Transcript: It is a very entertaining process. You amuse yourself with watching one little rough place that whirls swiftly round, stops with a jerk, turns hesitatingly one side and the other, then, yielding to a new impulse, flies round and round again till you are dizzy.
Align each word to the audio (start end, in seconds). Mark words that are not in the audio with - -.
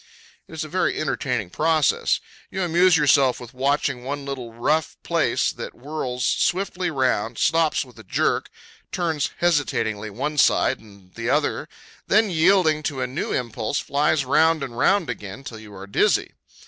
It 0.47 0.53
is 0.53 0.63
a 0.63 0.67
very 0.67 0.99
entertaining 0.99 1.51
process. 1.51 2.19
You 2.49 2.63
amuse 2.63 2.97
yourself 2.97 3.39
with 3.39 3.53
watching 3.53 4.03
one 4.03 4.25
little 4.25 4.51
rough 4.51 4.97
place 5.03 5.51
that 5.51 5.73
whirls 5.75 6.25
swiftly 6.25 6.89
round, 6.89 7.37
stops 7.37 7.85
with 7.85 7.99
a 7.99 8.03
jerk, 8.03 8.49
turns 8.91 9.29
hesitatingly 9.37 10.09
one 10.09 10.39
side 10.39 10.79
and 10.79 11.13
the 11.13 11.29
other, 11.29 11.69
then, 12.07 12.31
yielding 12.31 12.81
to 12.81 13.01
a 13.01 13.05
new 13.05 13.31
impulse, 13.31 13.77
flies 13.79 14.25
round 14.25 14.63
and 14.63 14.75
round 14.75 15.07
again 15.07 15.43
till 15.43 15.59
you 15.59 15.71
are 15.75 15.85
dizzy. 15.85 16.33